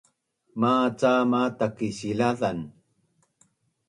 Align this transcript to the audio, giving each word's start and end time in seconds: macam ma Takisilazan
macam 0.61 1.19
ma 1.31 1.41
Takisilazan 1.59 2.57